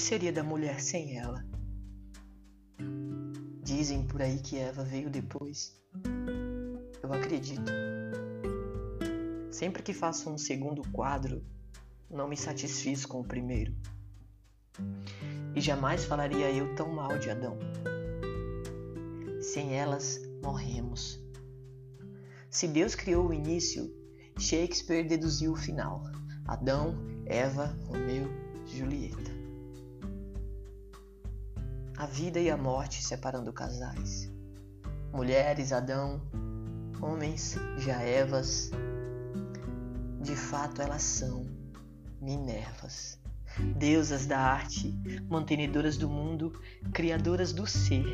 seria 0.00 0.32
da 0.32 0.42
mulher 0.42 0.80
sem 0.80 1.18
ela? 1.18 1.44
Dizem 3.62 4.06
por 4.06 4.22
aí 4.22 4.38
que 4.38 4.56
Eva 4.56 4.82
veio 4.82 5.10
depois. 5.10 5.78
Eu 7.02 7.12
acredito. 7.12 7.70
Sempre 9.50 9.82
que 9.82 9.92
faço 9.92 10.30
um 10.30 10.38
segundo 10.38 10.82
quadro, 10.90 11.44
não 12.10 12.26
me 12.26 12.36
satisfiz 12.36 13.04
com 13.04 13.20
o 13.20 13.24
primeiro. 13.24 13.74
E 15.54 15.60
jamais 15.60 16.04
falaria 16.04 16.50
eu 16.50 16.74
tão 16.74 16.88
mal 16.92 17.18
de 17.18 17.30
Adão. 17.30 17.58
Sem 19.40 19.74
elas, 19.74 20.20
morremos. 20.42 21.20
Se 22.48 22.66
Deus 22.66 22.94
criou 22.94 23.28
o 23.28 23.34
início, 23.34 23.94
Shakespeare 24.38 25.06
deduziu 25.06 25.52
o 25.52 25.56
final. 25.56 26.02
Adão, 26.46 26.96
Eva, 27.26 27.66
Romeu, 27.86 28.28
Julieta. 28.66 29.39
A 32.00 32.06
vida 32.06 32.40
e 32.40 32.48
a 32.48 32.56
morte 32.56 33.04
separando 33.04 33.52
casais. 33.52 34.32
Mulheres, 35.12 35.70
Adão, 35.70 36.18
homens, 36.98 37.58
já 37.76 38.02
Evas. 38.02 38.70
De 40.18 40.34
fato, 40.34 40.80
elas 40.80 41.02
são 41.02 41.46
Minervas, 42.18 43.18
deusas 43.76 44.24
da 44.24 44.38
arte, 44.38 44.98
mantenedoras 45.28 45.98
do 45.98 46.08
mundo, 46.08 46.58
criadoras 46.90 47.52
do 47.52 47.66
ser, 47.66 48.06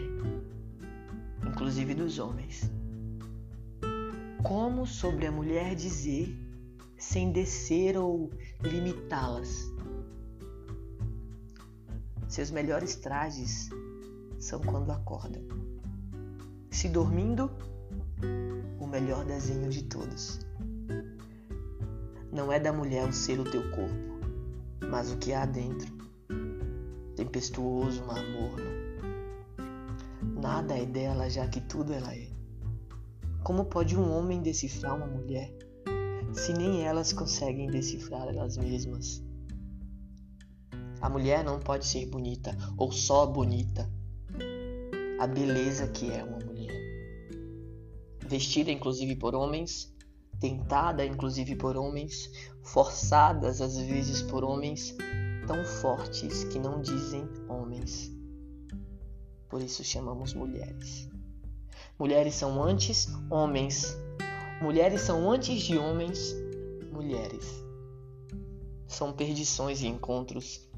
inclusive 1.46 1.94
dos 1.94 2.18
homens. 2.18 2.68
Como 4.42 4.84
sobre 4.84 5.28
a 5.28 5.30
mulher 5.30 5.76
dizer, 5.76 6.36
sem 6.98 7.30
descer 7.30 7.96
ou 7.96 8.32
limitá-las? 8.60 9.70
Seus 12.28 12.50
melhores 12.50 12.96
trajes 12.96 13.70
são 14.46 14.60
quando 14.60 14.92
acordam. 14.92 15.42
Se 16.70 16.88
dormindo, 16.88 17.50
o 18.78 18.86
melhor 18.86 19.24
desenho 19.24 19.68
de 19.70 19.82
todos. 19.82 20.38
Não 22.32 22.52
é 22.52 22.60
da 22.60 22.72
mulher 22.72 23.08
o 23.08 23.12
ser 23.12 23.40
o 23.40 23.44
teu 23.44 23.68
corpo, 23.72 24.20
mas 24.88 25.10
o 25.10 25.16
que 25.16 25.32
há 25.32 25.44
dentro. 25.44 25.92
Tempestuoso, 27.16 28.04
mar 28.04 28.22
morno. 28.30 28.70
Nada 30.40 30.78
é 30.78 30.86
dela, 30.86 31.28
já 31.28 31.48
que 31.48 31.60
tudo 31.62 31.92
ela 31.92 32.14
é. 32.14 32.28
Como 33.42 33.64
pode 33.64 33.96
um 33.96 34.16
homem 34.16 34.42
decifrar 34.42 34.94
uma 34.94 35.08
mulher, 35.08 35.52
se 36.32 36.52
nem 36.52 36.84
elas 36.84 37.12
conseguem 37.12 37.66
decifrar 37.68 38.28
elas 38.28 38.56
mesmas? 38.56 39.24
A 41.00 41.08
mulher 41.08 41.42
não 41.42 41.58
pode 41.58 41.84
ser 41.84 42.06
bonita 42.06 42.56
ou 42.76 42.92
só 42.92 43.26
bonita. 43.26 43.95
A 45.18 45.26
beleza 45.26 45.88
que 45.88 46.12
é 46.12 46.22
uma 46.22 46.38
mulher. 46.38 46.76
Vestida 48.28 48.70
inclusive 48.70 49.16
por 49.16 49.34
homens, 49.34 49.90
tentada 50.38 51.06
inclusive 51.06 51.56
por 51.56 51.74
homens, 51.74 52.30
forçadas 52.62 53.62
às 53.62 53.78
vezes 53.78 54.20
por 54.20 54.44
homens 54.44 54.94
tão 55.46 55.64
fortes 55.64 56.44
que 56.44 56.58
não 56.58 56.82
dizem 56.82 57.26
homens. 57.48 58.12
Por 59.48 59.62
isso 59.62 59.82
chamamos 59.82 60.34
mulheres. 60.34 61.08
Mulheres 61.98 62.34
são 62.34 62.62
antes 62.62 63.08
homens. 63.30 63.96
Mulheres 64.60 65.00
são 65.00 65.30
antes 65.30 65.62
de 65.62 65.78
homens, 65.78 66.34
mulheres. 66.92 67.64
São 68.86 69.14
perdições 69.14 69.80
e 69.80 69.86
encontros. 69.86 70.68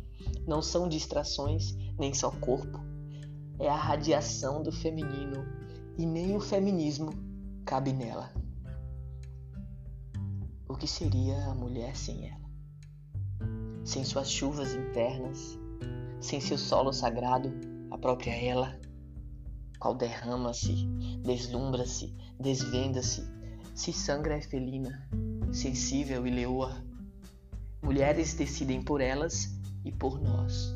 Não 0.46 0.62
são 0.62 0.88
distrações, 0.88 1.74
nem 1.98 2.14
só 2.14 2.30
corpo. 2.30 2.87
É 3.58 3.68
a 3.68 3.76
radiação 3.76 4.62
do 4.62 4.70
feminino 4.70 5.44
e 5.96 6.06
nem 6.06 6.36
o 6.36 6.40
feminismo 6.40 7.10
cabe 7.64 7.92
nela. 7.92 8.32
O 10.68 10.76
que 10.76 10.86
seria 10.86 11.46
a 11.46 11.54
mulher 11.54 11.96
sem 11.96 12.28
ela? 12.28 12.48
Sem 13.84 14.04
suas 14.04 14.30
chuvas 14.30 14.74
internas, 14.74 15.58
sem 16.20 16.40
seu 16.40 16.56
solo 16.56 16.92
sagrado, 16.92 17.50
a 17.90 17.98
própria 17.98 18.32
ela, 18.32 18.78
qual 19.78 19.94
derrama-se, 19.94 20.86
deslumbra-se, 21.24 22.14
desvenda-se, 22.38 23.22
se 23.74 23.92
sangra 23.92 24.36
é 24.36 24.40
felina, 24.40 25.08
sensível 25.52 26.26
e 26.26 26.30
leoa. 26.30 26.84
Mulheres 27.82 28.34
decidem 28.34 28.82
por 28.82 29.00
elas 29.00 29.58
e 29.84 29.92
por 29.92 30.20
nós, 30.20 30.74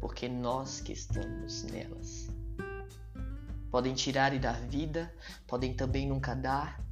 porque 0.00 0.28
nós 0.28 0.80
que 0.80 0.92
estamos 0.92 1.64
nelas. 1.64 2.28
Podem 3.70 3.94
tirar 3.94 4.32
e 4.32 4.38
dar 4.38 4.60
vida, 4.60 5.12
podem 5.46 5.74
também 5.74 6.08
nunca 6.08 6.34
dar, 6.34 6.84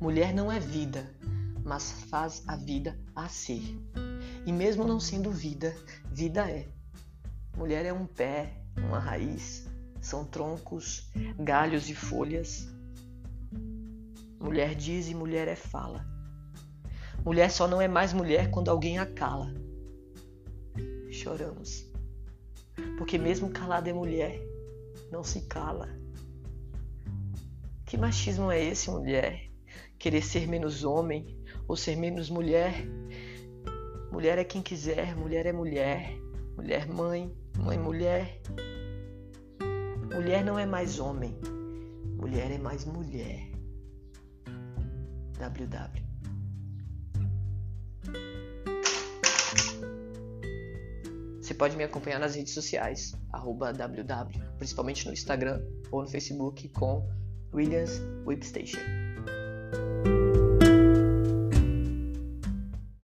Mulher 0.00 0.32
não 0.32 0.50
é 0.50 0.58
vida, 0.58 1.14
mas 1.62 1.92
faz 2.08 2.42
a 2.46 2.56
vida 2.56 2.98
a 3.14 3.28
ser. 3.28 3.78
E 4.46 4.50
mesmo 4.50 4.82
não 4.86 4.98
sendo 4.98 5.30
vida, 5.30 5.76
vida 6.10 6.50
é. 6.50 6.66
Mulher 7.54 7.84
é 7.84 7.92
um 7.92 8.06
pé, 8.06 8.62
uma 8.78 8.98
raiz, 8.98 9.68
são 10.00 10.24
troncos, 10.24 11.12
galhos 11.38 11.90
e 11.90 11.94
folhas. 11.94 12.66
Mulher 14.40 14.74
diz 14.74 15.10
e 15.10 15.14
mulher 15.14 15.48
é 15.48 15.54
fala. 15.54 16.02
Mulher 17.22 17.50
só 17.50 17.68
não 17.68 17.78
é 17.78 17.86
mais 17.86 18.14
mulher 18.14 18.50
quando 18.50 18.70
alguém 18.70 18.98
a 18.98 19.04
cala. 19.04 19.52
Choramos. 21.20 21.86
Porque 22.96 23.18
mesmo 23.18 23.50
calada 23.50 23.90
é 23.90 23.92
mulher, 23.92 24.40
não 25.12 25.22
se 25.22 25.42
cala. 25.42 25.88
Que 27.86 27.96
machismo 27.96 28.50
é 28.50 28.62
esse, 28.62 28.90
mulher? 28.90 29.50
querer 30.00 30.22
ser 30.22 30.48
menos 30.48 30.82
homem 30.82 31.36
ou 31.68 31.76
ser 31.76 31.94
menos 31.94 32.30
mulher. 32.30 32.72
Mulher 34.10 34.38
é 34.38 34.44
quem 34.44 34.62
quiser, 34.62 35.14
mulher 35.14 35.44
é 35.44 35.52
mulher, 35.52 36.18
mulher 36.56 36.88
mãe, 36.88 37.30
mãe 37.58 37.78
mulher. 37.78 38.40
Mulher 40.12 40.42
não 40.42 40.58
é 40.58 40.66
mais 40.66 40.98
homem, 40.98 41.38
mulher 42.16 42.50
é 42.50 42.58
mais 42.58 42.84
mulher. 42.84 43.50
WW. 45.38 46.09
Você 51.50 51.54
pode 51.54 51.76
me 51.76 51.82
acompanhar 51.82 52.20
nas 52.20 52.36
redes 52.36 52.54
sociais, 52.54 53.12
arroba 53.32 53.72
www, 53.72 54.40
principalmente 54.56 55.04
no 55.04 55.12
Instagram 55.12 55.60
ou 55.90 56.00
no 56.00 56.06
Facebook 56.06 56.68
com 56.68 57.04
Williams 57.52 58.00
Whipstation. 58.24 58.78